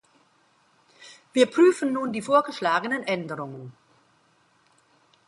[1.31, 3.71] Wir prüfen nun die vorgeschlagenen Änderungen.